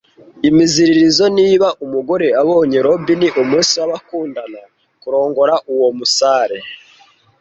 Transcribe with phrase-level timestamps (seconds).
[0.49, 4.59] Imiziririzo niba umugore abonye robin umunsi w'abakundana
[5.01, 6.57] kurongora uwo Umusare